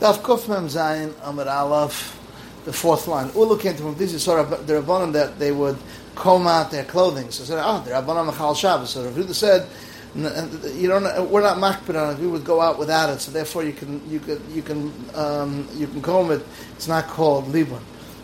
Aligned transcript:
Daf 0.00 0.22
Kuf 0.22 0.48
Mem 0.48 0.66
Zayin 0.66 1.12
Amar 1.24 1.46
Aleph, 1.46 2.18
the 2.64 2.72
fourth 2.72 3.06
line. 3.06 3.30
Ulu 3.36 3.58
came 3.58 3.76
to 3.76 3.86
him. 3.86 3.94
This 3.96 4.14
is 4.14 4.22
sort 4.22 4.40
of 4.40 4.66
the 4.66 4.80
rabbanon 4.80 5.12
that 5.12 5.38
they 5.38 5.52
would 5.52 5.76
comb 6.14 6.46
out 6.46 6.70
their 6.70 6.84
clothing. 6.84 7.30
So 7.30 7.44
said, 7.44 7.62
oh, 7.62 7.82
the 7.84 7.90
rabbanon 7.90 8.24
Machal 8.26 8.54
Shabbos. 8.54 8.90
So 8.90 9.04
Rav 9.04 9.12
Huda 9.12 9.34
said, 9.34 9.68
you 10.14 10.88
don't. 10.88 11.30
We're 11.30 11.42
not 11.42 11.58
makpid 11.58 12.00
on 12.00 12.14
it. 12.14 12.18
We 12.18 12.26
would 12.26 12.44
go 12.44 12.60
out 12.60 12.78
without 12.78 13.10
it. 13.10 13.20
So 13.20 13.30
therefore, 13.30 13.62
you 13.62 13.72
can 13.72 14.02
you 14.10 14.18
can 14.18 14.42
you 14.52 14.62
can 14.62 14.92
um, 15.14 15.68
you 15.74 15.86
can 15.86 16.02
comb 16.02 16.32
it. 16.32 16.44
It's 16.72 16.88
not 16.88 17.06
called 17.06 17.44
libun. 17.46 17.80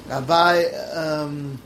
Abai 0.09 0.97
um, 0.97 1.61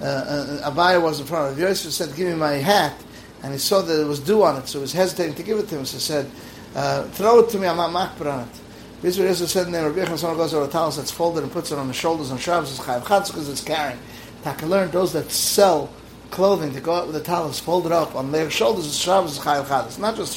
uh, 0.00 0.04
uh, 0.04 0.70
Abai 0.70 1.02
was 1.02 1.20
in 1.20 1.26
front 1.26 1.52
of 1.52 1.58
Yosef. 1.58 1.92
Said, 1.92 2.14
"Give 2.14 2.28
me 2.28 2.34
my 2.34 2.52
hat," 2.52 2.94
and 3.42 3.52
he 3.52 3.58
saw 3.58 3.80
that 3.80 4.00
it 4.00 4.06
was 4.06 4.20
dew 4.20 4.44
on 4.44 4.56
it, 4.58 4.68
so 4.68 4.78
he 4.78 4.82
was 4.82 4.92
hesitating 4.92 5.34
to 5.34 5.42
give 5.42 5.58
it 5.58 5.68
to 5.68 5.78
him. 5.78 5.84
So 5.86 5.96
he 5.96 6.00
said, 6.00 6.30
uh, 6.76 7.04
"Throw 7.08 7.40
it 7.40 7.50
to 7.50 7.58
me. 7.58 7.66
I'm 7.66 7.76
not 7.76 7.90
makpid 7.90 8.32
on 8.32 8.40
it." 8.48 8.63
This 9.04 9.18
is 9.18 9.38
what 9.38 9.50
said 9.50 9.66
in 9.66 9.72
there. 9.74 9.90
Rabbi 9.90 10.10
Yechon 10.10 10.34
goes 10.34 10.54
over 10.54 10.66
a 10.66 10.72
towel 10.72 10.90
that's 10.90 11.10
folded 11.10 11.42
and 11.42 11.52
puts 11.52 11.70
it 11.70 11.76
on 11.76 11.88
the 11.88 11.92
shoulders 11.92 12.30
on 12.30 12.38
Shabbos. 12.38 12.70
It's 12.70 12.80
chayav 12.80 13.06
chatz 13.06 13.30
because 13.30 13.50
it's 13.50 13.62
carrying. 13.62 13.98
Taka 14.42 14.64
learn 14.64 14.90
those 14.92 15.12
that 15.12 15.30
sell 15.30 15.90
clothing 16.30 16.72
to 16.72 16.80
go 16.80 16.94
out 16.94 17.06
with 17.06 17.14
the 17.14 17.20
talis 17.20 17.60
folded 17.60 17.92
up 17.92 18.14
on 18.14 18.32
their 18.32 18.48
shoulders 18.48 18.86
is 18.86 18.98
Shabbos 18.98 19.38
chayav 19.38 19.68
chatz. 19.68 19.88
It's 19.88 19.98
not 19.98 20.16
just 20.16 20.36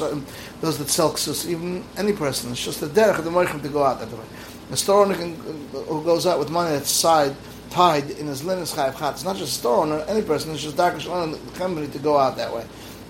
those 0.59 0.77
that 0.79 0.89
sell 0.89 1.13
ksus, 1.13 1.47
even 1.47 1.81
any 1.95 2.11
person. 2.11 2.51
It's 2.51 2.61
just 2.61 2.81
the 2.81 2.87
derech 2.87 3.17
of 3.17 3.23
the 3.23 3.31
moichem 3.31 3.61
to 3.61 3.69
go 3.69 3.83
out 3.83 4.01
that 4.01 4.11
way. 4.11 4.25
The 4.69 4.75
store 4.75 5.05
owner 5.05 5.15
can, 5.15 5.35
who 5.71 6.03
goes 6.03 6.27
out 6.27 6.37
with 6.37 6.49
money 6.49 6.71
that's 6.71 6.91
side 6.91 7.37
tied 7.69 8.09
in 8.09 8.27
his 8.27 8.43
linen 8.43 8.63
is 8.63 8.73
chayav 8.73 8.97
chatz. 8.99 9.19
It's 9.19 9.23
not 9.23 9.37
just 9.37 9.55
a 9.55 9.59
store 9.59 9.83
owner, 9.83 10.03
any 10.09 10.23
person. 10.23 10.51
It's 10.51 10.61
just 10.61 10.75
darkish 10.75 11.05
the 11.05 11.39
company 11.55 11.87
to 11.87 11.99
go 11.99 12.17
out 12.17 12.35
that 12.35 12.53
way. 12.53 12.65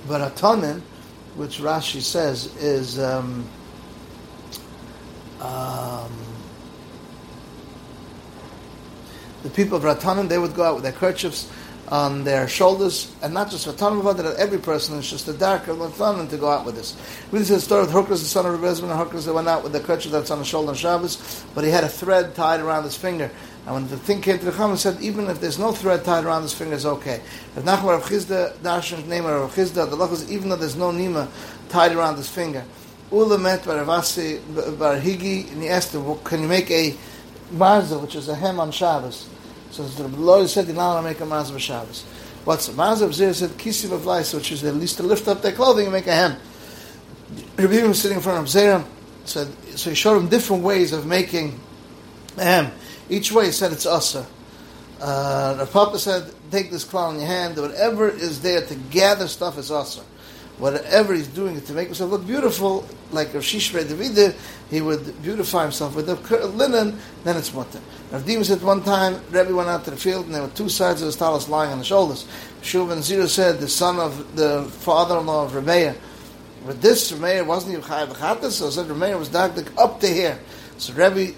But 0.08 0.22
a 0.22 0.30
tonin, 0.36 0.82
which 1.36 1.58
Rashi 1.58 2.02
says 2.02 2.56
is. 2.58 3.00
Um, 3.00 3.50
um, 5.48 6.12
the 9.44 9.50
people 9.50 9.78
of 9.78 9.84
Ratanim, 9.84 10.28
they 10.28 10.38
would 10.38 10.54
go 10.54 10.64
out 10.64 10.76
with 10.76 10.84
their 10.84 10.94
kerchiefs 10.94 11.50
on 11.90 12.26
their 12.26 12.50
shoulders, 12.50 13.10
and 13.22 13.34
not 13.34 13.50
just 13.50 13.66
Ratanim, 13.66 14.04
but 14.04 14.20
every 14.38 14.58
person, 14.58 14.98
it's 14.98 15.10
just 15.10 15.28
a 15.30 15.34
darker 15.34 15.74
Ratanim 15.74 16.30
to 16.30 16.38
go 16.38 16.50
out 16.50 16.66
with 16.66 16.76
this. 16.76 16.98
We 17.32 17.42
see 17.44 17.54
the 17.54 17.62
story 17.62 17.84
of 17.84 17.90
Hurkas, 17.90 18.10
the 18.10 18.26
son 18.26 18.46
of 18.46 18.54
Rebbe 18.54 18.68
and 18.68 19.00
Hurkas, 19.00 19.26
that 19.26 19.34
went 19.34 19.48
out 19.48 19.64
with 19.64 19.72
the 19.72 19.80
kerchief 19.80 20.12
that's 20.12 20.30
on 20.30 20.40
the 20.40 20.46
shoulder 20.46 20.70
on 20.70 20.76
Shabbos, 20.76 21.46
but 21.56 21.64
he 21.64 21.70
had 21.70 21.86
a 21.86 21.90
thread 21.90 22.36
tied 22.36 22.60
around 22.60 22.84
his 22.84 22.98
finger. 22.98 23.32
And 23.66 23.74
when 23.74 23.88
the 23.88 23.98
thing 23.98 24.22
came 24.22 24.40
to 24.40 24.46
the 24.46 24.52
Chacham, 24.52 24.78
said, 24.78 25.02
even 25.02 25.30
if 25.30 25.40
there's 25.40 25.60
no 25.60 25.72
thread 25.72 26.04
tied 26.04 26.26
around 26.26 26.42
his 26.42 26.54
finger, 26.54 26.76
it's 26.76 26.86
okay. 26.86 27.22
If 27.56 27.64
Nachman 27.64 27.84
Rav 27.84 28.04
Chizda, 28.04 28.54
Darshan's 28.58 29.06
name 29.08 29.26
of 29.26 29.54
Chizda, 29.54 29.90
the 29.90 29.98
Lach 29.98 30.12
is 30.12 30.30
even 30.32 30.50
though 30.50 30.56
there's 30.56 30.76
no 30.78 30.92
Nima 30.92 31.30
tied 31.70 31.94
around 31.94 32.16
his 32.18 32.30
finger, 32.30 32.64
Ula 33.12 33.38
met 33.38 33.62
Baravasi 33.62 34.40
Barhigi, 34.78 35.50
and 35.52 35.62
he 35.62 35.70
asked 35.70 35.96
him, 35.96 36.06
well, 36.06 36.18
can 36.18 36.42
you 36.42 36.48
make 36.48 36.70
a 36.70 36.94
marza, 37.52 37.98
which 38.02 38.16
is 38.16 38.28
a 38.28 38.36
hem 38.36 38.60
on 38.60 38.72
Shabbos? 38.72 39.30
So 39.72 39.84
the 39.84 40.08
Lord 40.10 40.50
said, 40.50 40.68
you're 40.68 40.76
not 40.76 40.92
allowed 40.92 41.02
to 41.02 41.08
make 41.08 41.22
a 41.22 41.26
marza 41.26 41.54
for 41.54 41.60
Shabbos. 41.60 42.04
What's 42.44 42.68
a 42.68 42.82
of 42.82 43.14
Zir 43.14 43.34
said, 43.34 43.52
kisi 43.52 43.92
of 43.92 44.34
which 44.34 44.52
is 44.52 44.64
at 44.64 44.76
least 44.76 44.98
to 44.98 45.04
lift 45.04 45.28
up 45.28 45.42
their 45.42 45.54
clothing 45.54 45.86
and 45.86 45.94
make 45.94 46.08
a 46.08 46.14
hem. 46.14 46.36
Rabbi 47.58 47.86
was 47.88 48.02
sitting 48.02 48.18
in 48.18 48.24
front 48.24 48.40
of 48.40 48.46
Zera, 48.46 48.86
said, 49.26 49.48
so 49.78 49.90
he 49.90 49.96
showed 49.96 50.18
him 50.18 50.30
different 50.30 50.64
ways 50.64 50.92
of 50.94 51.06
making 51.06 51.60
a 52.38 52.44
hem. 52.44 52.72
Each 53.10 53.32
way 53.32 53.46
he 53.46 53.52
said 53.52 53.72
it's 53.72 53.86
asa. 53.86 54.26
Uh, 55.00 55.54
the 55.54 55.66
Papa 55.66 56.00
said, 56.00 56.34
take 56.52 56.72
this 56.72 56.84
cloth 56.84 57.14
in 57.14 57.20
your 57.20 57.28
hand, 57.28 57.58
whatever 57.58 58.10
is 58.10 58.42
there 58.42 58.66
to 58.66 58.76
gather 58.76 59.28
stuff 59.28 59.58
is 59.58 59.72
asa 59.72 60.02
whatever 60.58 61.14
he's 61.14 61.28
doing 61.28 61.62
to 61.62 61.74
make 61.74 61.88
himself 61.88 62.12
look 62.12 62.26
beautiful, 62.26 62.88
like 63.12 63.34
Rav 63.34 63.44
Shishre 63.44 63.88
David, 63.88 64.36
he 64.70 64.82
would 64.82 65.22
beautify 65.22 65.64
himself 65.64 65.96
with 65.96 66.08
the 66.08 66.48
linen, 66.48 67.00
then 67.24 67.38
it's 67.38 67.54
mutter. 67.54 67.80
Rav 68.12 68.26
Dim 68.26 68.44
said 68.44 68.62
one 68.62 68.84
time, 68.84 69.22
Rebbe 69.30 69.54
went 69.54 69.70
out 69.70 69.86
to 69.86 69.92
the 69.92 69.98
field 69.98 70.26
and 70.26 70.36
there 70.36 70.42
were 70.42 70.50
two 70.50 70.70
sides 70.70 71.02
of 71.02 71.08
his 71.08 71.16
talus 71.16 71.48
lying 71.48 71.72
on 71.72 71.80
the 71.80 71.86
shoulders. 71.86 72.28
Shuv 72.62 72.92
and 72.92 73.02
Zira 73.02 73.28
said, 73.28 73.60
the 73.60 73.68
son 73.68 74.00
of 74.00 74.36
the 74.36 74.64
father-in-law 74.64 75.46
of 75.46 75.52
Remeir, 75.52 75.96
but 76.66 76.82
this 76.82 77.12
Remeir 77.12 77.46
wasn't 77.46 77.74
even 77.74 77.84
Chayav 77.84 78.10
Chatas, 78.10 78.52
so 78.52 78.70
said 78.70 78.88
Remeir 78.88 79.18
was 79.18 79.30
dagdik 79.30 79.70
up 79.78 80.00
to 80.02 80.08
here. 80.08 80.40
So 80.78 80.94
Rebbe 80.94 81.34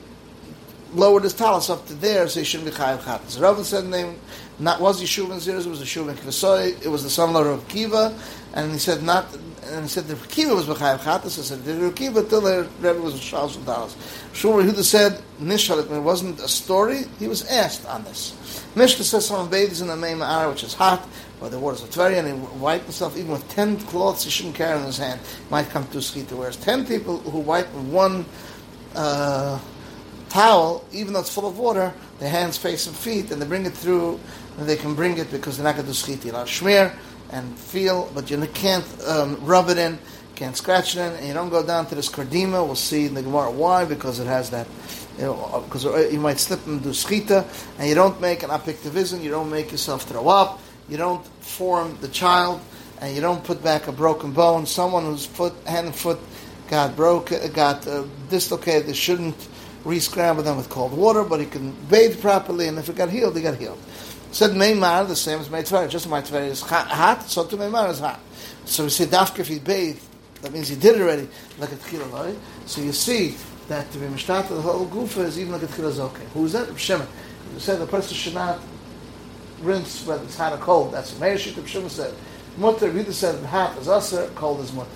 lowered 0.93 1.23
his 1.23 1.33
talus 1.33 1.69
up 1.69 1.85
to 1.87 1.93
there, 1.95 2.27
so 2.27 2.39
he 2.39 2.45
shouldn't 2.45 2.69
be 2.69 2.75
Chayav 2.75 2.99
Chatas. 2.99 3.41
Rav 3.41 3.63
said 3.65 3.85
name, 3.85 4.19
not 4.59 4.81
was 4.81 5.01
Yeshuv 5.01 5.31
and 5.31 5.41
Ziras, 5.41 5.65
it 5.65 5.69
was 5.69 5.81
Yeshuv 5.81 6.09
and 6.09 6.17
Kvasoi, 6.17 6.85
it 6.85 6.89
was 6.89 7.03
the 7.03 7.09
son-in-law 7.09 7.43
of 7.43 7.67
Kiva, 7.67 8.17
and 8.53 8.71
he 8.71 8.77
said 8.77 9.03
not, 9.03 9.33
and 9.65 9.83
he 9.83 9.87
said 9.87 10.05
the 10.05 10.15
Kiva 10.27 10.55
was 10.55 10.65
B'chayav 10.65 10.99
Chatas, 10.99 11.39
I 11.39 11.43
said 11.43 11.63
the 11.63 11.91
Kiva 11.91 12.23
till 12.23 12.41
the 12.41 12.67
Rebbe 12.79 12.99
was 13.01 13.19
Shal 13.21 13.49
Sultanas. 13.49 13.95
Shmuel 14.33 14.67
Yehuda 14.67 14.83
said, 14.83 15.21
Nishalit, 15.41 15.91
it 15.91 15.99
wasn't 15.99 16.39
a 16.39 16.47
story, 16.47 17.03
he 17.19 17.27
was 17.27 17.45
asked 17.47 17.85
on 17.87 18.03
this. 18.03 18.33
Mishka 18.75 19.03
says 19.03 19.27
someone 19.27 19.49
bathes 19.49 19.81
in 19.81 19.87
the 19.87 19.95
Meimah 19.95 20.49
which 20.49 20.63
is 20.63 20.73
hot, 20.73 21.07
or 21.41 21.49
the 21.49 21.57
waters 21.57 21.83
are 21.83 21.87
very, 21.87 22.17
and 22.17 22.27
he 22.27 22.33
wiped 22.57 22.85
himself 22.85 23.17
even 23.17 23.31
with 23.31 23.47
ten 23.49 23.77
cloths 23.77 24.23
he 24.23 24.29
shouldn't 24.29 24.55
carry 24.55 24.77
in 24.77 24.85
his 24.85 24.97
hand, 24.97 25.19
might 25.49 25.69
come 25.69 25.87
to 25.87 25.99
Skita, 25.99 26.33
whereas 26.33 26.57
ten 26.57 26.85
people 26.85 27.19
who 27.19 27.39
wipe 27.39 27.71
with 27.73 27.85
one 27.85 28.25
uh, 28.95 29.59
towel, 30.29 30.85
even 30.91 31.13
though 31.13 31.19
it's 31.19 31.33
full 31.33 31.47
of 31.47 31.57
water, 31.57 31.93
the 32.19 32.27
hands, 32.27 32.57
face, 32.57 32.87
and 32.87 32.95
feet, 32.95 33.31
and 33.31 33.41
they 33.41 33.45
bring 33.45 33.65
it 33.65 33.73
through, 33.73 34.19
and 34.57 34.67
they 34.67 34.75
can 34.75 34.95
bring 34.95 35.17
it 35.17 35.31
because 35.31 35.57
they're 35.57 35.63
not 35.63 35.75
going 35.75 35.87
to 35.87 35.91
do 35.91 35.97
Skita. 35.97 36.25
You 36.25 36.31
know, 36.31 36.39
shmear, 36.39 36.95
and 37.31 37.57
feel, 37.57 38.09
but 38.13 38.29
you 38.29 38.39
can't 38.53 38.85
um, 39.07 39.37
rub 39.45 39.69
it 39.69 39.77
in, 39.77 39.97
can't 40.35 40.55
scratch 40.55 40.95
it 40.95 40.99
in, 40.99 41.13
and 41.13 41.27
you 41.27 41.33
don't 41.33 41.49
go 41.49 41.65
down 41.65 41.85
to 41.87 41.95
this 41.95 42.09
kardima. 42.09 42.65
We'll 42.65 42.75
see 42.75 43.05
in 43.05 43.13
the 43.13 43.21
Gemara 43.21 43.51
why, 43.51 43.85
because 43.85 44.19
it 44.19 44.27
has 44.27 44.49
that, 44.51 44.67
you 45.17 45.25
know, 45.25 45.63
because 45.65 45.83
you 46.11 46.19
might 46.19 46.39
slip 46.39 46.65
and 46.65 46.81
do 46.81 46.89
schita, 46.89 47.45
and 47.77 47.87
you 47.87 47.95
don't 47.95 48.19
make 48.19 48.43
an 48.43 48.49
apictivism, 48.49 49.21
you 49.21 49.29
don't 49.29 49.49
make 49.49 49.71
yourself 49.71 50.03
throw 50.03 50.27
up, 50.27 50.59
you 50.87 50.97
don't 50.97 51.25
form 51.43 51.97
the 52.01 52.07
child, 52.07 52.61
and 53.01 53.15
you 53.15 53.21
don't 53.21 53.43
put 53.43 53.63
back 53.63 53.87
a 53.87 53.91
broken 53.91 54.31
bone. 54.31 54.65
Someone 54.65 55.05
whose 55.05 55.25
foot, 55.25 55.53
hand 55.67 55.87
and 55.87 55.95
foot 55.95 56.19
got 56.69 56.95
broke, 56.95 57.31
got 57.53 57.87
uh, 57.87 58.03
dislocated, 58.29 58.87
they 58.87 58.93
shouldn't 58.93 59.47
re-scramble 59.85 60.43
them 60.43 60.57
with 60.57 60.69
cold 60.69 60.91
water, 60.91 61.23
but 61.23 61.39
he 61.39 61.45
can 61.45 61.71
bathe 61.89 62.19
properly, 62.21 62.67
and 62.67 62.77
if 62.77 62.89
it 62.89 62.95
got 62.95 63.09
healed, 63.09 63.35
he 63.35 63.41
got 63.41 63.55
healed. 63.55 63.79
Said 64.31 64.51
Meimar, 64.51 65.07
the 65.07 65.15
same 65.15 65.39
as 65.39 65.49
Meitver. 65.49 65.89
Just 65.89 66.07
Meitver 66.07 66.47
is 66.47 66.61
hot, 66.61 67.23
so 67.23 67.45
to 67.45 67.57
Meimar 67.57 67.89
is 67.89 67.99
hot. 67.99 68.19
So 68.65 68.83
we 68.83 68.89
say 68.89 69.05
Dafka 69.05 69.39
if 69.39 69.47
he 69.47 69.59
bathed, 69.59 70.01
that 70.41 70.53
means 70.53 70.69
he 70.69 70.75
did 70.75 70.95
it 70.95 71.01
already, 71.01 71.27
like 71.57 71.71
a 71.71 71.75
Tchila 71.75 72.35
So 72.65 72.81
you 72.81 72.91
see 72.91 73.35
that 73.67 73.91
to 73.91 73.97
be 73.97 74.05
Mishtata, 74.05 74.49
the 74.49 74.61
whole 74.61 74.87
Gufa 74.87 75.23
is 75.23 75.39
even 75.39 75.53
like 75.53 75.63
a 75.63 75.67
Tchila 75.67 75.97
okay. 75.99 76.25
Who 76.33 76.45
is 76.45 76.53
that? 76.53 76.77
Shimon. 76.77 77.07
You 77.53 77.59
said 77.59 77.79
the 77.79 77.87
person 77.87 78.15
should 78.15 78.35
not 78.35 78.59
rinse 79.61 80.05
whether 80.05 80.23
it's 80.23 80.37
hot 80.37 80.53
or 80.53 80.57
cold. 80.57 80.93
That's 80.93 81.11
what 81.11 81.21
Meir 81.21 81.37
Shittim 81.37 81.65
Shimon 81.65 81.89
said. 81.89 82.13
Mutter, 82.57 82.89
Rita 82.89 83.13
said 83.13 83.43
hot 83.45 83.77
is 83.77 83.87
usher, 83.87 84.29
cold 84.35 84.59
is 84.59 84.73
mutter. 84.73 84.89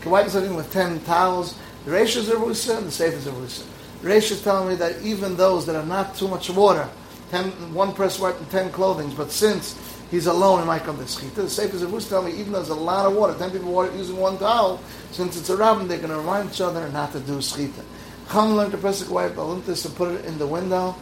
Kawait 0.00 0.26
is 0.26 0.34
with 0.34 0.72
ten 0.72 1.00
towels. 1.00 1.56
The 1.84 1.90
Reish 1.90 2.16
is 2.16 2.28
a 2.28 2.34
Rusa 2.34 2.78
and 2.78 2.86
the 2.86 2.90
safe 2.92 3.14
is 3.14 3.26
a 3.26 3.32
Rusa. 3.32 3.64
The 4.02 4.08
Reish 4.08 4.30
is 4.30 4.42
telling 4.42 4.68
me 4.68 4.74
that 4.76 5.02
even 5.02 5.36
those 5.36 5.66
that 5.66 5.76
are 5.76 5.86
not 5.86 6.16
too 6.16 6.28
much 6.28 6.50
water, 6.50 6.88
ten, 7.30 7.50
one 7.74 7.92
person 7.92 8.22
wiping 8.22 8.46
ten 8.46 8.70
clothing, 8.70 9.10
but 9.16 9.30
since 9.30 9.78
he's 10.10 10.26
alone, 10.26 10.60
he 10.60 10.66
might 10.66 10.82
come 10.82 10.98
to 10.98 11.04
schita. 11.04 11.34
The 11.34 11.50
safe 11.50 11.74
as 11.74 11.84
Rus 11.84 12.08
tell 12.08 12.22
me, 12.22 12.32
even 12.32 12.52
though 12.52 12.58
there's 12.58 12.68
a 12.68 12.74
lot 12.74 13.06
of 13.06 13.14
water, 13.14 13.34
ten 13.38 13.50
people 13.50 13.72
water, 13.72 13.94
using 13.96 14.16
one 14.16 14.38
towel, 14.38 14.80
since 15.12 15.38
it's 15.38 15.50
a 15.50 15.56
rabbin, 15.56 15.88
they're 15.88 15.98
going 15.98 16.10
to 16.10 16.18
remind 16.18 16.50
each 16.50 16.60
other 16.60 16.88
not 16.90 17.12
to 17.12 17.20
do 17.20 17.38
schita. 17.38 17.82
Chum 18.30 18.56
learned 18.56 18.72
to 18.72 18.78
pesach 18.78 19.10
wipe 19.10 19.34
aluntis 19.36 19.86
and 19.86 19.94
put 19.94 20.12
it 20.12 20.24
in 20.24 20.36
the 20.38 20.46
window, 20.46 20.94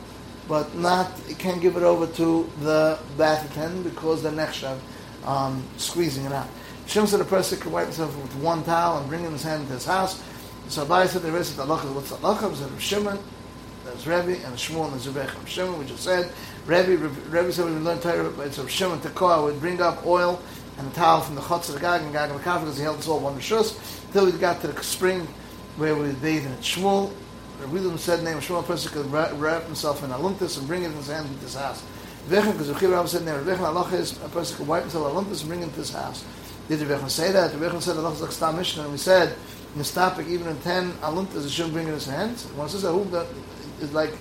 but 0.46 0.74
not, 0.74 1.10
you 1.28 1.34
can't 1.34 1.60
give 1.60 1.76
it 1.76 1.82
over 1.82 2.06
to 2.06 2.50
the 2.60 2.98
bath 3.16 3.50
attendant 3.50 3.84
because 3.84 4.22
the 4.22 4.30
nechshav 4.30 4.78
um, 5.24 5.62
squeezing 5.78 6.24
it 6.24 6.32
out. 6.32 6.48
Shem 6.86 7.06
said 7.06 7.20
a 7.20 7.24
person 7.24 7.58
can 7.58 7.72
wipe 7.72 7.86
himself 7.86 8.14
with 8.20 8.34
one 8.36 8.62
towel 8.64 8.98
and 8.98 9.08
bring 9.08 9.24
in 9.24 9.32
his 9.32 9.42
hand 9.42 9.62
into 9.62 9.72
his 9.72 9.86
house. 9.86 10.22
So 10.68 10.84
Abai 10.84 11.06
said 11.06 11.22
the 11.22 11.30
rest 11.30 11.50
of 11.50 11.56
the 11.58 11.64
halacha, 11.64 11.94
what's 11.94 12.10
the 12.10 12.16
halacha? 12.16 12.54
Said 12.54 12.82
Shimon, 12.82 13.18
there's 13.84 14.06
Rebbe 14.06 14.44
and 14.44 14.56
Shmuel 14.56 14.90
and 14.90 15.00
Zubech. 15.00 15.46
Shimon, 15.46 15.78
we 15.78 15.84
just 15.84 16.02
said, 16.02 16.32
Rebbe, 16.66 16.96
Rebbe 17.28 17.52
said 17.52 17.66
when 17.66 17.76
we 17.76 17.80
learned 17.80 18.02
Torah, 18.02 18.30
it's 18.40 18.58
of 18.58 18.70
Shimon 18.70 18.98
Tekoa 19.00 19.44
would 19.44 19.60
bring 19.60 19.80
up 19.82 20.06
oil 20.06 20.40
and 20.78 20.90
a 20.90 20.94
towel 20.94 21.20
from 21.20 21.34
the 21.34 21.42
Chutz 21.42 21.68
of 21.68 21.74
the 21.74 21.80
Gag 21.80 22.02
and 22.02 22.12
Gag 22.12 22.30
and 22.30 22.40
the 22.40 22.42
Kaf 22.42 22.60
because 22.60 22.78
he 22.78 22.82
held 22.82 22.98
us 22.98 23.08
all 23.08 23.20
one 23.20 23.36
Rishus 23.36 24.02
until 24.06 24.26
we 24.26 24.32
got 24.32 24.60
to 24.62 24.68
the 24.68 24.82
spring 24.82 25.26
where 25.76 25.94
we 25.94 26.12
bathed 26.12 26.46
in 26.46 26.52
it. 26.52 26.60
Shmuel, 26.60 27.12
Rebbe 27.60 27.96
said 27.98 28.20
the 28.20 28.24
name 28.24 28.38
of 28.38 28.44
Shmuel, 28.44 28.60
a 28.60 28.62
person 28.62 28.90
could 28.92 29.12
wrap 29.12 29.64
himself 29.64 30.02
in 30.02 30.10
aluntis 30.10 30.58
and 30.58 30.66
bring 30.66 30.82
it 30.82 30.86
in 30.86 30.94
his 30.94 31.08
hand 31.08 31.26
into 31.26 31.40
his 31.40 31.54
house. 31.54 31.84
Vechem, 32.28 32.52
because 32.52 32.70
Rebbe 32.70 32.94
Rabbi 32.94 33.06
said 33.06 33.26
there, 33.26 33.40
Vechem 33.42 33.60
Allah 33.60 33.88
is 33.92 34.16
a 34.22 34.28
person 34.30 34.56
could 34.56 34.66
wipe 34.66 34.82
himself 34.82 35.12
aluntis 35.12 35.40
and 35.40 35.48
bring 35.48 35.60
it 35.60 35.64
into 35.64 35.76
his 35.76 35.92
house. 35.92 36.24
Did 36.68 36.80
Rebbe 36.80 37.10
say 37.10 37.30
that? 37.32 37.52
Rebbe 37.52 37.80
said 37.82 37.98
Allah 37.98 38.12
is 38.12 38.22
like 38.22 38.32
Stam 38.32 38.56
Mishnah, 38.56 38.84
and 38.84 38.92
we 38.92 38.98
said, 38.98 39.36
Mistapik, 39.76 40.28
even 40.28 40.46
in 40.46 40.58
10 40.60 40.92
aluntis, 40.94 41.44
he 41.44 41.50
shouldn't 41.50 41.74
bring 41.74 41.88
in 41.88 41.94
his 41.94 42.06
hands. 42.06 42.46
One 42.52 42.68
says, 42.68 42.82
who 42.82 43.04
is 43.80 43.92
like 43.92 44.12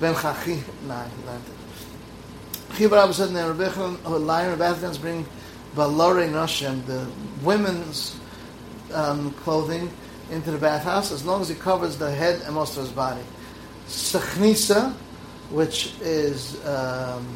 ben 0.00 0.14
chachi 0.14 0.62
nine 0.86 1.10
learned 1.26 1.44
it. 1.46 2.74
Chibra 2.74 3.12
said 3.12 3.28
in 3.28 3.36
Rebbe 3.36 3.68
who 3.70 4.18
lion 4.18 4.52
Rebbe 4.52 4.98
bring 5.00 5.26
balore 5.74 6.26
nashim 6.26 6.84
the 6.86 7.06
women's 7.42 8.18
um, 8.94 9.32
clothing 9.44 9.90
into 10.30 10.50
the 10.50 10.58
bathhouse 10.58 11.12
as 11.12 11.24
long 11.24 11.40
as 11.40 11.50
it 11.50 11.58
covers 11.58 11.98
the 11.98 12.10
head 12.10 12.40
and 12.42 12.54
most 12.54 12.76
of 12.76 12.84
his 12.84 12.92
body. 12.92 13.20
sechnisa, 13.86 14.92
which 15.50 15.94
is 16.00 16.64
um, 16.66 17.26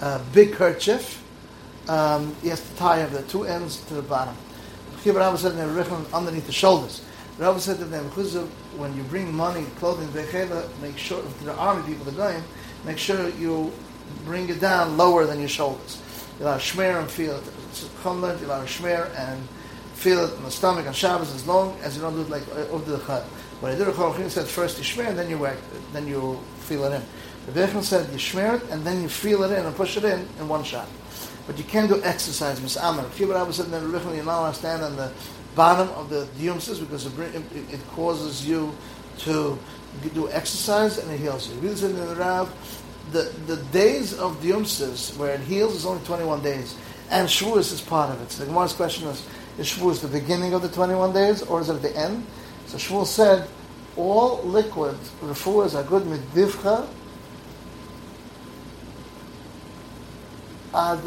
a 0.00 0.20
big 0.32 0.52
kerchief. 0.52 1.22
Um, 1.88 2.34
he 2.42 2.48
has 2.48 2.60
to 2.60 2.76
tie 2.76 3.02
up 3.02 3.10
the 3.10 3.22
two 3.22 3.44
ends 3.44 3.80
to 3.86 3.94
the 3.94 4.02
bottom. 4.02 4.36
Rabbi 5.10 5.36
said 5.36 5.52
underneath 6.12 6.46
the 6.46 6.52
shoulders. 6.52 7.02
Rabbi 7.38 7.58
said 7.58 7.78
to 7.78 7.84
them, 7.84 8.04
when 8.76 8.96
you 8.96 9.02
bring 9.04 9.34
money, 9.34 9.64
clothing, 9.76 10.12
make 10.80 10.98
sure, 10.98 11.22
to 11.22 11.44
the 11.44 11.54
army 11.54 11.82
people, 11.86 12.04
the 12.04 12.12
going, 12.12 12.42
make 12.84 12.98
sure 12.98 13.28
you 13.30 13.72
bring 14.24 14.48
it 14.48 14.60
down 14.60 14.96
lower 14.96 15.26
than 15.26 15.38
your 15.40 15.48
shoulders. 15.48 16.00
You'll 16.38 16.48
have 16.48 16.60
shmer 16.60 17.00
and 17.00 17.10
feel 17.10 17.36
it. 17.36 17.44
Chumlet, 18.02 18.40
you'll 18.40 18.50
have 18.50 18.66
shmer 18.66 19.10
and 19.16 19.48
feel 19.94 20.24
it 20.24 20.34
in 20.34 20.42
the 20.42 20.50
stomach 20.50 20.86
and 20.86 20.94
Shabbos 20.94 21.32
as 21.32 21.46
long 21.46 21.78
as 21.82 21.94
you 21.94 22.02
don't 22.02 22.14
do 22.14 22.22
it 22.22 22.30
like 22.30 22.42
uh, 22.48 22.72
over 22.72 22.90
the 22.90 22.98
chad. 23.06 23.22
When 23.60 23.72
I 23.72 23.78
did 23.78 23.86
a 23.86 23.92
Chorachim 23.92 24.28
said 24.28 24.48
first 24.48 24.76
you 24.78 24.84
shmer 24.84 25.08
and 25.08 25.18
then 25.18 25.30
you 25.30 25.38
work, 25.38 25.58
then 25.92 26.08
you 26.08 26.40
feel 26.58 26.84
it 26.84 26.92
in. 26.92 27.02
The 27.46 27.60
Bechel 27.60 27.82
said 27.82 28.10
you 28.10 28.18
shmer 28.18 28.60
it 28.60 28.70
and 28.70 28.84
then 28.84 29.00
you 29.00 29.08
feel 29.08 29.44
it 29.44 29.56
in 29.56 29.64
and 29.64 29.76
push 29.76 29.96
it 29.96 30.04
in 30.04 30.26
in 30.40 30.48
one 30.48 30.64
shot. 30.64 30.88
But 31.46 31.58
you 31.58 31.64
can't 31.64 31.88
do 31.88 32.02
exercise, 32.04 32.60
Miss 32.60 32.76
Amar. 32.76 33.04
Kibbutz 33.06 33.34
Rabbi 33.34 33.50
said 33.50 33.66
then 33.66 33.90
Bechel 33.90 34.14
you're 34.14 34.24
not 34.24 34.40
allowed 34.40 34.52
to 34.52 34.58
stand 34.58 34.82
on 34.82 34.96
the 34.96 35.12
bottom 35.54 35.88
of 35.90 36.08
the 36.08 36.26
diumsis 36.38 36.80
because 36.80 37.06
it, 37.06 37.88
causes 37.90 38.46
you 38.46 38.74
to 39.18 39.58
do 40.14 40.30
exercise 40.30 40.98
and 40.98 41.10
it 41.10 41.18
heals 41.18 41.48
you. 41.48 41.60
We 41.60 41.68
in 41.68 41.96
the 41.96 42.16
Rav, 42.16 42.50
the, 43.10 43.32
the 43.46 43.56
days 43.72 44.18
of 44.18 44.40
diumsis 44.40 45.16
where 45.16 45.34
it 45.34 45.40
heals 45.40 45.74
is 45.74 45.84
only 45.84 46.04
21 46.04 46.42
days. 46.42 46.76
And 47.10 47.28
Shavuos 47.28 47.72
is 47.72 47.80
part 47.80 48.10
of 48.10 48.22
it. 48.22 48.30
So 48.30 48.44
the 48.44 48.46
Gemara's 48.50 48.72
question 48.72 49.08
is, 49.08 49.26
is 49.58 49.66
Shavuos 49.66 50.00
the 50.00 50.08
beginning 50.08 50.54
of 50.54 50.62
the 50.62 50.68
21 50.68 51.12
days 51.12 51.42
or 51.42 51.60
is 51.60 51.68
it 51.68 51.82
the 51.82 51.94
end? 51.96 52.24
So 52.66 52.78
Shavuos 52.78 53.06
said, 53.06 53.48
all 53.96 54.42
liquid 54.44 54.96
refuahs 55.20 55.74
are 55.74 55.82
good 55.82 56.04
midivcha 56.04 56.88
ad 60.74 60.98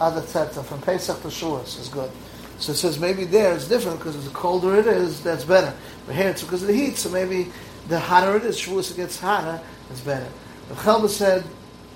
ad 0.00 0.14
tzeta 0.14 0.64
from 0.64 0.80
Pesach 0.82 1.20
to 1.22 1.28
Shavuos 1.28 1.78
is 1.80 1.88
good. 1.88 2.10
So 2.58 2.72
it 2.72 2.76
says 2.76 2.98
maybe 2.98 3.24
there 3.24 3.54
it's 3.54 3.68
different 3.68 3.98
because 3.98 4.22
the 4.24 4.30
colder 4.30 4.76
it 4.76 4.86
is, 4.86 5.22
that's 5.22 5.44
better. 5.44 5.72
But 6.06 6.16
here 6.16 6.28
it's 6.28 6.42
because 6.42 6.62
of 6.62 6.68
the 6.68 6.74
heat, 6.74 6.96
so 6.96 7.08
maybe 7.10 7.52
the 7.88 7.98
hotter 7.98 8.36
it 8.36 8.44
is, 8.44 8.56
Shavuos 8.56 8.94
gets 8.96 9.18
hotter, 9.18 9.60
it's 9.90 10.00
better. 10.00 10.28
The 10.68 10.74
Chelba 10.74 11.08
said 11.08 11.44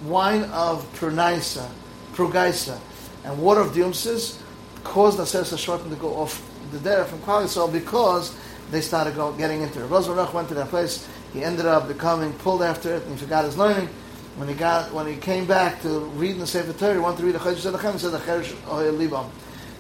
wine 0.05 0.45
of 0.45 0.85
Prunaisa, 0.95 1.69
Prugaisa, 2.13 2.79
and 3.25 3.39
water 3.39 3.61
of 3.61 3.73
Diumsis 3.73 4.41
caused 4.85 5.19
the 5.19 5.23
Aseret 5.23 5.59
Shorten 5.59 5.91
to 5.91 5.97
go 5.97 6.15
off 6.17 6.49
the 6.73 6.79
derech 6.79 7.07
from 7.07 7.21
Klal 7.21 7.73
because 7.73 8.35
they 8.71 8.81
started 8.81 9.15
go, 9.15 9.33
getting 9.33 9.63
into 9.63 9.85
it. 9.85 9.89
Rosarach 9.89 10.33
went 10.33 10.49
to 10.49 10.55
that 10.55 10.69
place. 10.69 11.07
He 11.33 11.45
ended 11.45 11.67
up 11.67 11.89
becoming 11.89 12.33
pulled 12.35 12.63
after 12.63 12.95
it, 12.95 13.03
and 13.05 13.13
he 13.13 13.19
forgot 13.19 13.45
his 13.45 13.57
learning. 13.57 13.89
When 14.37 14.49
he 14.49 14.55
got 14.55 14.93
when 14.93 15.07
he 15.07 15.17
came 15.17 15.47
back 15.47 15.83
to 15.83 16.01
read 16.17 16.39
the 16.39 16.47
Sefer 16.47 16.73
Torah, 16.73 16.95
he 16.95 17.01
wanted 17.01 17.19
to 17.19 17.27
read 17.27 17.35
the 17.35 17.39
Chedesh 17.39 17.71
Zedachem. 17.71 17.93
He 17.93 17.99
said 17.99 18.13
the 18.13 18.19
Chedesh 18.19 18.53
Ohel 18.65 18.97
Libam. 18.97 19.29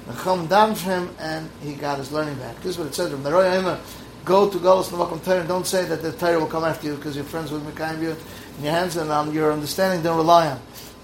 The 0.06 0.22
Chum 0.22 0.46
down 0.46 0.75
for 0.75 0.90
him, 0.90 1.10
and 1.19 1.49
he 1.62 1.75
got 1.75 1.99
his 1.99 2.12
learning 2.12 2.34
back. 2.34 2.56
This 2.56 2.72
is 2.72 2.78
what 2.78 2.88
it 2.88 2.94
says. 2.94 3.10
From 3.10 3.22
the 3.22 3.32
Roya 3.32 3.81
go 4.25 4.50
to 4.50 4.58
Golos 4.58 4.88
Navakim 4.88 5.25
Torah, 5.25 5.40
and 5.40 5.49
don't 5.49 5.66
say 5.66 5.84
that 5.84 6.02
the 6.02 6.12
Torah 6.12 6.38
will 6.38 6.46
come 6.46 6.64
after 6.64 6.87
you 6.87 6.96
because 6.96 7.16
you're 7.16 7.25
friends 7.25 7.50
with 7.50 7.64
Mekayim 7.66 8.02
you 8.02 8.10
in 8.58 8.64
your 8.64 8.72
hands, 8.72 8.96
and 8.96 9.10
on 9.10 9.32
your 9.32 9.52
understanding, 9.52 10.02
don't 10.02 10.16
rely 10.16 10.49
on. 10.49 10.60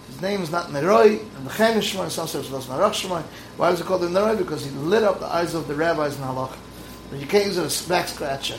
His 0.09 0.21
name 0.21 0.43
is 0.43 0.51
not 0.51 0.67
Nehorai, 0.67 1.21
and 1.37 1.47
the 1.47 1.51
Chem 1.51 1.81
Shmoy, 1.81 2.11
some 2.11 2.27
say 2.27 2.41
it's 2.41 2.49
Narach 2.49 3.07
Shmoy. 3.07 3.23
Why 3.57 3.71
is 3.71 3.81
it 3.81 3.87
called 3.87 4.03
Nehorai? 4.03 4.37
Because 4.37 4.65
he 4.65 4.71
lit 4.71 5.03
up 5.03 5.21
the 5.21 5.27
eyes 5.27 5.55
of 5.55 5.69
the 5.69 5.75
rabbis 5.75 6.17
in 6.17 6.23
Halach. 6.23 6.57
But 7.11 7.21
you 7.21 7.27
can't 7.27 7.47
use 7.47 7.57
a 7.57 7.89
back 7.89 8.09
scratcher. 8.09 8.59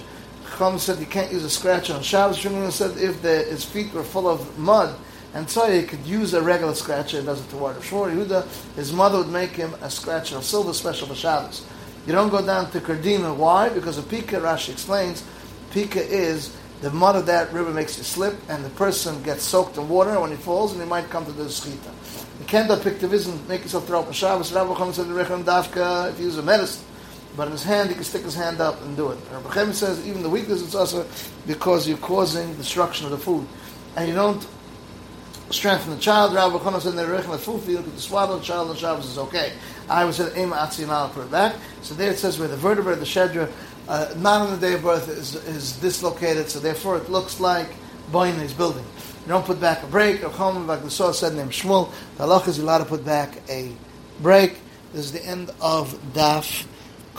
Chum 0.59 0.77
said 0.77 0.99
you 0.99 1.05
can't 1.05 1.31
use 1.31 1.45
a 1.45 1.49
scratcher 1.49 1.93
on 1.93 2.03
Shabbos. 2.03 2.37
Shmuel 2.37 2.69
said 2.69 2.97
if 2.97 3.21
the, 3.21 3.43
his 3.43 3.63
feet 3.63 3.93
were 3.93 4.03
full 4.03 4.27
of 4.27 4.59
mud, 4.59 4.93
and 5.33 5.49
so 5.49 5.71
he 5.71 5.83
could 5.83 6.05
use 6.05 6.33
a 6.33 6.41
regular 6.41 6.75
scratcher 6.75 7.19
it 7.19 7.23
to 7.23 7.55
water. 7.55 7.79
Shmuel 7.79 8.13
Yehuda, 8.13 8.75
his 8.75 8.91
mother 8.91 9.19
would 9.19 9.29
make 9.29 9.51
him 9.51 9.73
a 9.81 9.89
scratcher 9.89 10.35
of 10.35 10.43
silver 10.43 10.73
special 10.73 11.07
for 11.07 11.15
Shabbos. 11.15 11.65
You 12.05 12.11
don't 12.11 12.27
go 12.27 12.45
down 12.45 12.69
to 12.71 12.81
Kardima. 12.81 13.33
Why? 13.33 13.69
Because 13.69 13.97
of 13.97 14.03
Pika, 14.09 14.41
Rashi 14.41 14.73
explains, 14.73 15.23
Pika 15.71 16.05
is 16.05 16.53
the 16.81 16.91
mud 16.91 17.15
of 17.15 17.25
that 17.27 17.53
river 17.53 17.71
makes 17.71 17.97
you 17.97 18.03
slip, 18.03 18.35
and 18.49 18.65
the 18.65 18.69
person 18.71 19.23
gets 19.23 19.43
soaked 19.43 19.77
in 19.77 19.87
water 19.87 20.19
when 20.19 20.31
he 20.31 20.35
falls, 20.35 20.73
and 20.73 20.81
he 20.81 20.87
might 20.89 21.09
come 21.09 21.23
to 21.23 21.31
the 21.31 21.45
schita. 21.45 21.93
You 22.37 22.45
can't 22.45 22.67
depict 22.67 22.99
the 22.99 23.07
vision, 23.07 23.39
make 23.47 23.61
yourself 23.61 23.87
throw 23.87 24.01
up 24.01 24.09
a 24.09 24.13
Shabbos. 24.13 24.51
Rabbi 24.51 24.75
Chum 24.75 24.91
said, 24.91 25.05
Dafka, 25.05 26.09
if 26.11 26.19
you 26.19 26.25
use 26.25 26.37
a 26.37 26.43
medicine, 26.43 26.83
but 27.39 27.45
in 27.45 27.53
his 27.53 27.63
hand, 27.63 27.87
he 27.87 27.95
can 27.95 28.03
stick 28.03 28.23
his 28.23 28.35
hand 28.35 28.59
up 28.59 28.81
and 28.81 28.97
do 28.97 29.11
it. 29.11 29.17
Rabbi 29.31 29.49
Chem 29.53 29.71
says, 29.71 30.05
even 30.05 30.21
the 30.23 30.29
weakness 30.29 30.61
is 30.61 30.75
also 30.75 31.07
because 31.47 31.87
you're 31.87 31.97
causing 31.97 32.53
destruction 32.55 33.05
of 33.05 33.11
the 33.11 33.17
food. 33.17 33.47
And 33.95 34.09
you 34.09 34.13
don't 34.13 34.45
strengthen 35.49 35.91
the 35.91 36.01
child. 36.01 36.33
Rabbi 36.33 36.61
Chum 36.61 36.77
said, 36.81 36.95
the 36.95 37.37
food 37.37 37.61
for 37.61 37.71
you 37.71 37.81
to 37.81 37.97
swaddle 37.97 38.39
the 38.39 38.43
child 38.43 38.71
on 38.71 38.75
Shabbos 38.75 39.05
is 39.05 39.17
okay. 39.17 39.53
I 39.89 40.03
was 40.03 40.19
at 40.19 40.37
Ema 40.37 40.57
Atzi 40.57 40.83
and 40.83 40.91
I'll 40.91 41.07
put 41.07 41.27
it 41.27 41.31
back. 41.31 41.55
So 41.81 41.95
there 41.95 42.11
it 42.11 42.17
says 42.17 42.37
where 42.39 42.49
the 42.49 42.57
vertebra, 42.57 42.97
the 42.97 43.05
shedra, 43.05 43.49
uh, 43.87 44.13
not 44.17 44.41
on 44.41 44.51
the 44.51 44.67
day 44.67 44.73
of 44.73 44.83
birth 44.83 45.07
is, 45.07 45.35
is 45.35 45.77
dislocated, 45.77 46.49
so 46.49 46.59
therefore 46.59 46.97
it 46.97 47.09
looks 47.09 47.39
like 47.39 47.69
Boina 48.11 48.41
is 48.41 48.53
building. 48.53 48.83
You 49.21 49.29
don't 49.29 49.45
put 49.45 49.61
back 49.61 49.81
a 49.81 49.87
break. 49.87 50.25
Or 50.25 50.29
Chom, 50.29 50.67
like 50.67 50.83
the 50.83 50.91
Saw 50.91 51.13
said 51.13 51.35
named 51.35 51.51
Shmuel, 51.51 51.89
the 52.17 52.25
halach 52.25 52.49
is 52.49 52.59
allowed 52.59 52.79
to 52.79 52.85
put 52.85 53.05
back 53.05 53.37
a 53.49 53.71
break. 54.21 54.57
This 54.91 55.05
is 55.05 55.11
the 55.13 55.25
end 55.25 55.51
of 55.61 55.93
Daf 56.11 56.65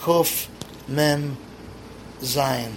kof 0.05 0.47
mem 0.87 1.37
zayn 2.33 2.73